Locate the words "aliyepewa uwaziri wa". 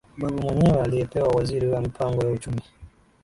0.81-1.81